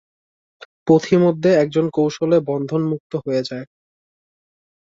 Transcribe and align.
পথিমধ্যে 0.87 1.49
একজন 1.63 1.85
কৌশলে 1.93 2.37
বন্ধনমুক্ত 2.49 3.11
হয়ে 3.25 3.41
যায়। 3.49 3.65